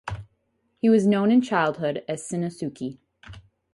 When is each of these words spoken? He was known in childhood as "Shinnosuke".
He 0.79 0.89
was 0.89 1.05
known 1.05 1.29
in 1.31 1.43
childhood 1.43 2.03
as 2.07 2.27
"Shinnosuke". 2.27 2.97